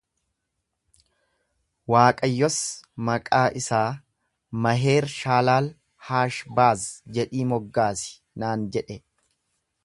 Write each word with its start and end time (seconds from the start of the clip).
Waaqayyos 1.95 2.57
maqaa 3.09 3.43
isaa 3.61 3.91
Maheer-shaalaal-haash-baaz 4.63 6.87
jedhii 7.19 7.47
moggaasi 7.53 8.11
naan 8.45 8.65
jedhe. 8.77 8.99